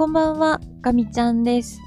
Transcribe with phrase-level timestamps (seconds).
[0.00, 1.78] こんばんは、かみちゃんです。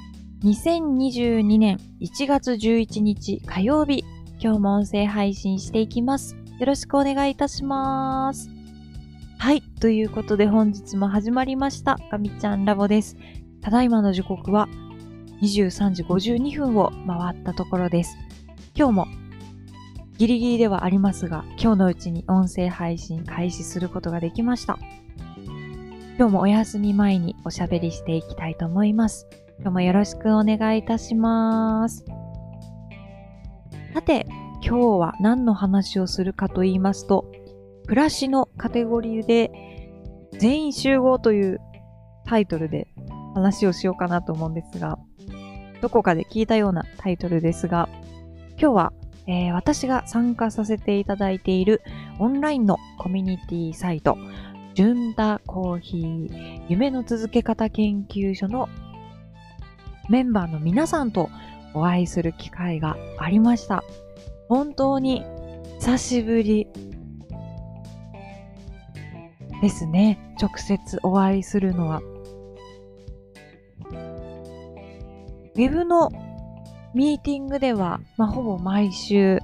[0.44, 4.04] 2022年1月11日火曜日、
[4.38, 6.36] 今日も音声配信していきます。
[6.60, 8.48] よろしくお願いいたします。
[9.38, 13.16] はい、ということで本日も始まりました、かみちゃんラボです。
[13.60, 14.68] ただいまの時刻は
[15.42, 18.16] 23時52分を回ったところです。
[18.76, 19.06] 今日も
[20.18, 24.78] ギリギリではありますが、今日のうちに音声配信開始することができました。
[26.16, 29.26] 今日もお休み前におしゃべりしていきたいと思います。
[29.58, 32.04] 今日もよろしくお願いいたします。
[33.92, 34.24] さて、
[34.62, 37.32] 今日は何の話をするかと言いますと、
[37.86, 39.90] 暮らしのカテゴリーで
[40.38, 41.60] 全員集合という
[42.26, 42.86] タイトルで
[43.34, 45.00] 話をしようかなと思うんですが、
[45.82, 47.88] どこかで聞いたようなタイトルですが、
[48.50, 48.92] 今日は、
[49.26, 51.82] えー私が参加させていただいている
[52.20, 54.16] オンラインのコミュニティサイト、
[54.74, 58.68] ジュンダコーヒー夢の続け方研究所の
[60.08, 61.30] メンバーの皆さんと
[61.74, 63.84] お会いする機会がありました。
[64.48, 65.24] 本当に
[65.78, 66.66] 久しぶり
[69.62, 70.34] ですね。
[70.40, 72.02] 直接お会いするのは。
[75.54, 76.10] ウェブの
[76.94, 79.38] ミーティングでは、まあ、ほぼ毎週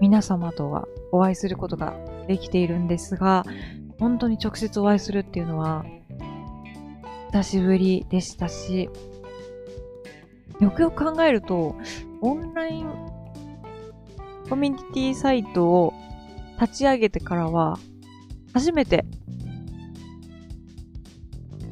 [0.00, 1.96] 皆様とはお会いすることが
[2.32, 3.44] できているんですが、
[3.98, 5.84] 本当に直接お会いするっていうのは、
[7.30, 8.88] 久しぶりでしたし、
[10.58, 11.76] よくよく考えると、
[12.22, 12.86] オンライン
[14.48, 15.92] コミュニティサイトを
[16.58, 17.78] 立ち上げてからは、
[18.54, 19.04] 初めて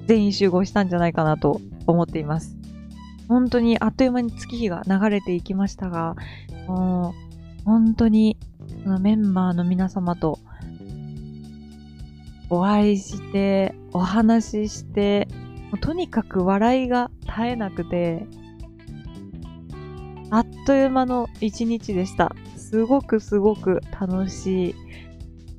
[0.06, 2.54] 全員集合したんじゃないかなと思っています。
[3.28, 6.16] 本当にあっという間に月日が流れていきましたが、
[6.66, 7.14] も
[7.62, 8.36] う本当に
[8.82, 10.38] そのメンバーの皆様と
[12.50, 15.28] お会いして、お話しして、
[15.80, 18.26] とにかく笑いが絶えなくて、
[20.30, 22.34] あっという間の一日でした。
[22.56, 24.74] すごくすごく楽しい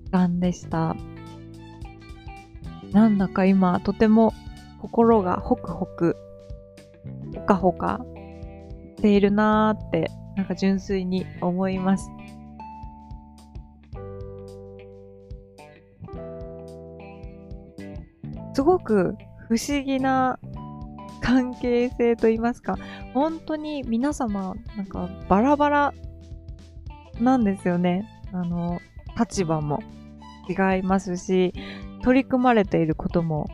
[0.06, 0.96] 時間でした。
[2.92, 4.34] なんだか今、とても
[4.82, 6.18] 心がホクホク、
[7.36, 8.06] ほかほか
[8.98, 12.10] しているなーって、なんか純粋に思います。
[18.54, 19.16] すごく
[19.48, 20.40] 不思議な
[21.22, 22.78] 関係性と言いますか、
[23.14, 25.94] 本当に皆様、なんかバラバラ
[27.20, 28.08] なんですよね。
[28.34, 28.80] あの、
[29.18, 29.82] 立場も
[30.50, 31.54] 違いますし、
[32.04, 33.48] 取り組まれていることも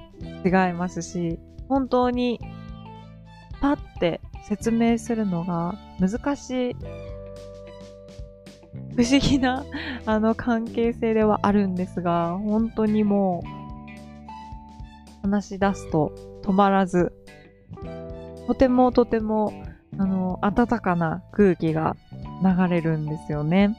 [0.46, 2.40] 違いますし、本当に
[3.60, 6.76] パッて説明するのが難しい、
[8.96, 9.66] 不思議な
[10.06, 13.57] あの関係性ではあるんですが、本当にもう
[15.22, 16.14] 話し出すと
[16.44, 17.14] 止まらず、
[18.48, 19.54] とてもとても、
[19.98, 21.96] あの、温かな空気が
[22.44, 23.76] 流れるんですよね。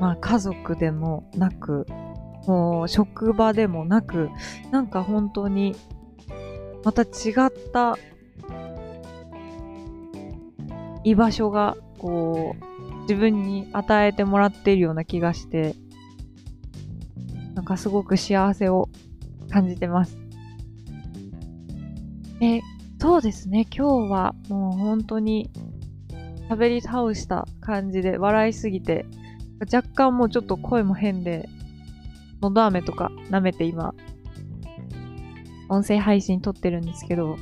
[0.00, 1.86] まあ、家族でもなく、
[2.46, 4.30] もう、職場でもなく、
[4.70, 5.76] なんか本当に、
[6.84, 7.06] また違
[7.46, 7.96] った
[11.04, 15.74] 居場所が、こう、自分に与えてもらっているような気がして、
[17.72, 18.88] かすごく幸せを
[19.50, 20.16] 感じてます。
[22.40, 22.60] え、
[23.00, 23.66] そうですね。
[23.74, 25.50] 今日はもう本当に
[26.48, 29.06] 喋り倒した感じで笑いすぎて、
[29.72, 31.48] 若干もうちょっと声も変で、
[32.40, 33.94] 喉飴とか舐めて今、
[35.68, 37.36] 音声配信撮ってるんですけど、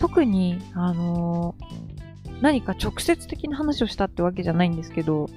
[0.00, 1.86] 特に、あのー
[2.40, 5.28] 何か直接的な話をしたってわけじゃないんですけど、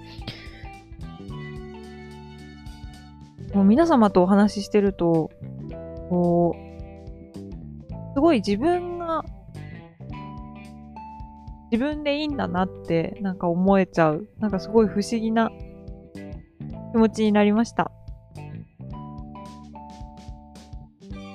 [3.53, 5.31] もう皆様とお話ししてると、
[6.09, 6.69] こう、
[8.13, 9.23] すごい自分が、
[11.71, 14.27] 自分でいいんだなって、なんか思えちゃう。
[14.39, 15.51] なんかすごい不思議な
[16.91, 17.91] 気持ちになりました。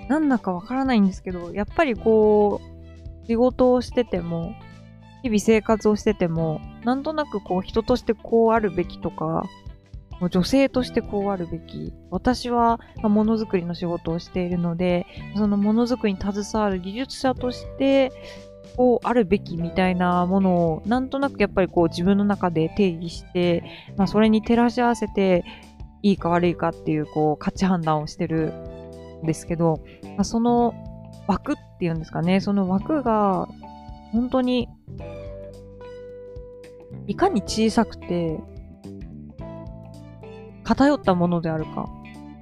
[0.09, 4.53] なんだかわからないんですけど、やっぱりこう、仕事をしてても、
[5.23, 9.45] 日々生活をしてても、なんとなくこう人としてこうあるべきとか、
[10.29, 11.93] 女性としてこうあるべき。
[12.11, 15.07] 私はものづくりの仕事をしているので、
[15.37, 18.13] そのものづくりに携わる技術者として、
[18.77, 23.65] こうあるべきみたいなものを、なんとなくやっぱりこう自分の中で定義して、
[23.97, 25.45] まあそれに照らし合わせて、
[26.03, 28.53] いいか悪いかっていうこう価値判断をしてる
[29.23, 30.75] んですけど、まあ、その
[31.27, 33.49] 枠っていうんですかね、その枠が
[34.13, 34.69] 本当に
[37.07, 38.39] いかに小さくて、
[40.65, 41.89] 偏ったものであるか。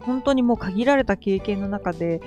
[0.00, 2.20] 本当にもう限られた経験の中で、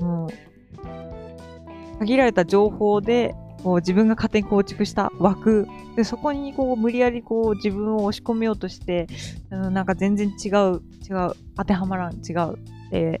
[0.00, 5.66] もう、限られた情報で、こう自分が勝手に構築した枠
[5.96, 9.08] でそこにこう無理やりこう自分を押し込めようとして、
[9.50, 13.20] うん、なんか全然違う違う当てはまらん違うって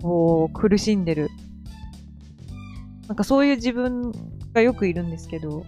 [0.00, 1.30] こう苦しんでる
[3.08, 4.12] なんかそういう自分
[4.52, 5.64] がよくいるんですけど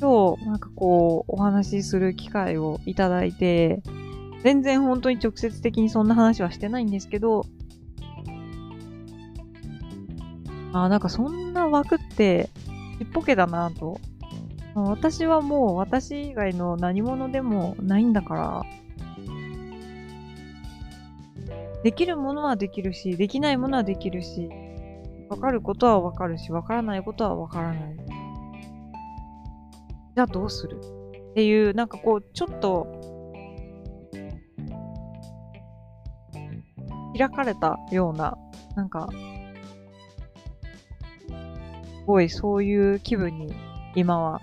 [0.00, 3.82] 今日なんかこうお話しする機会をいただいて
[4.42, 7.44] 全然本当に直接的にそんな話はしてないんですけど
[10.72, 12.50] あなんかそんな枠って
[12.98, 14.00] ちっぽけだなと。
[14.74, 18.62] 私はもう私以外の何者でもないんだから、
[21.82, 24.48] できるものはできるし、できないものはできるし、
[25.28, 27.96] わかることはわかるし、わからないことはわからない。
[30.14, 30.78] じゃあどうする？
[30.78, 33.07] っていう、なんかこう、ちょっと、
[37.18, 38.38] 開かれたような、
[38.76, 39.08] なんか、
[41.28, 43.52] すごいそういう気分に
[43.94, 44.40] 今は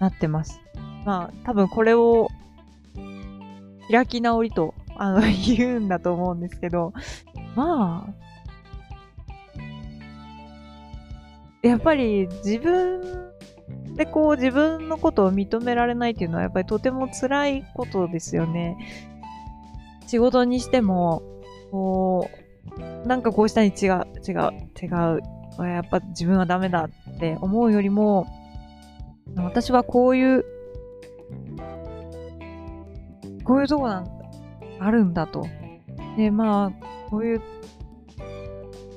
[0.00, 0.60] なってます。
[1.04, 2.28] まあ、多分これを
[3.90, 5.20] 開き直りとあの
[5.56, 6.92] 言うんだと思うんですけど、
[7.54, 8.24] まあ、
[11.62, 13.02] やっぱり自分
[13.94, 18.76] でこう自分のことを認められないっていうのはやっぱりとても辛いことですよね。
[20.06, 21.22] 仕事にしても、
[21.74, 22.30] こ
[23.04, 24.86] う、なんかこうしたに違う、違う、違
[25.64, 28.28] う、やっぱ自分はダメだって思うよりも、
[29.34, 30.44] 私はこういう、
[33.42, 34.08] こういうとこなん
[34.78, 35.48] あるんだと。
[36.16, 37.40] で、まあ、こういう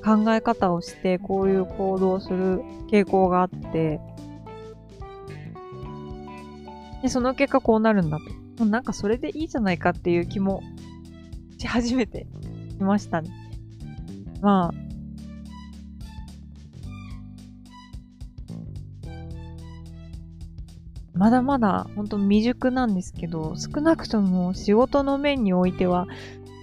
[0.04, 4.00] 考え方をして、こういう行動をする傾向があって、
[7.02, 8.18] で、その結果こうなるんだ
[8.56, 8.64] と。
[8.64, 10.62] なんかそれでいいじゃないかっていう気も
[11.58, 12.26] し始めて
[12.78, 13.30] きましたね。
[14.40, 14.88] まあ、
[21.14, 26.06] まだまだ本当未熟なんですけど、少なくとも仕事の面においては、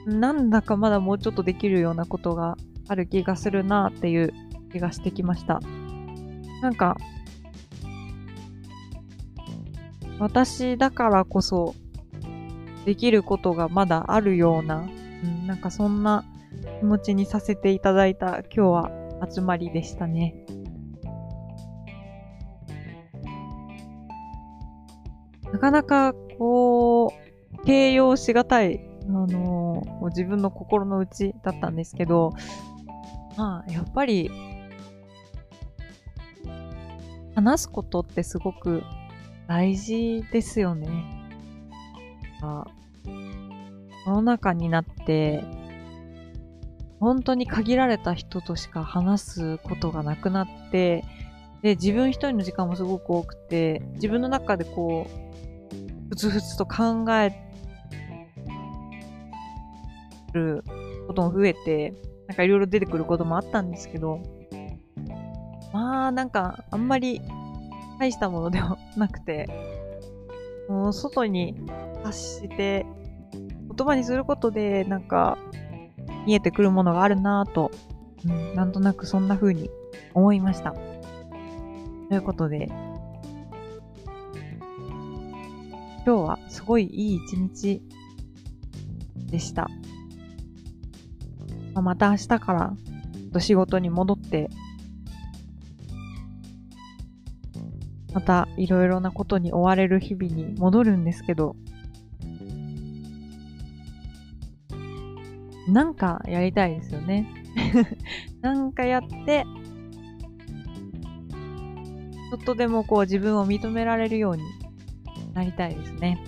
[0.05, 2.57] なんだかまだもうちょっとできるようなことが
[2.87, 4.33] ある気がするなっていう
[4.71, 5.59] 気がしてきました。
[6.61, 6.95] なんか、
[10.19, 11.75] 私だからこそ
[12.85, 14.87] できることがまだあるような、
[15.23, 16.23] うん、なんかそんな
[16.79, 18.91] 気持ちにさせていただいた今日は
[19.29, 20.35] 集まりでしたね。
[25.51, 27.13] なかなかこ
[27.61, 32.33] う、形容しがたい、あのー、自分の心の内だったんですけど、
[33.37, 34.29] まあ、やっぱり、
[37.35, 38.83] 話すことってすごく
[39.47, 40.89] 大事ですよね。
[42.41, 42.65] あ
[44.05, 45.43] コロナ禍になって、
[46.99, 51.03] 本当に限られた人としか話すことがなくなって、
[51.61, 57.33] で、自分一人の時間もすごく多くて、自分の中でこう、ふつふつと考え
[60.33, 60.63] る
[61.07, 61.93] ことも増えて、
[62.27, 64.21] なんかいろいろ出てくることもあったんですけど、
[65.73, 67.21] まあなんかあんまり
[67.99, 69.49] 大したものではなくて、
[70.69, 71.55] もう外に
[72.03, 72.85] 発して
[73.77, 75.37] 言葉にすることでなんか
[76.25, 77.71] 見えてくるものがあるなぁと、
[78.25, 79.69] うん、なんとなくそんな風に
[80.13, 80.71] 思いました。
[80.71, 82.69] ということで、
[86.05, 87.81] 今日はすごいいい一日
[89.15, 89.69] でした。
[91.73, 92.73] まあ、また明日から
[93.41, 94.49] 仕事に戻って、
[98.13, 101.57] またいろいろなことに追われる日々に戻るんですけど、
[105.75, 107.27] なんかやりたいですよね。
[108.39, 109.45] なんかやって、
[112.31, 114.43] ちょっとでもこう自分を認められるように
[115.33, 116.23] なりたいですね。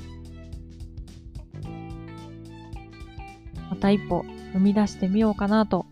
[3.69, 5.85] また一歩踏み出してみようかなと、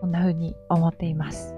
[0.00, 1.56] こんな風に思っています。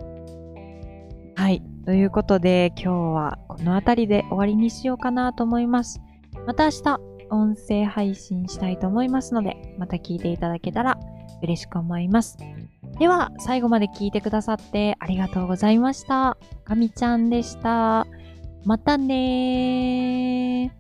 [1.35, 1.63] はい。
[1.85, 6.01] ということで、今日はこの辺りで終わりにしようかなと思います。
[6.47, 10.99] また明日、音声配信したいと思いますので、また聞いていただけたら
[11.43, 12.39] 嬉しく思います。
[12.99, 16.39] では、最後まで聞いてくださってありがとうございました。
[16.65, 18.07] かみちゃんでした。
[18.65, 20.77] またね